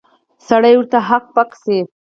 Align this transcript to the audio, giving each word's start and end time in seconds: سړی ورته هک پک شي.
سړی 0.47 0.73
ورته 0.77 0.99
هک 1.07 1.23
پک 1.35 1.49
شي. 1.61 1.77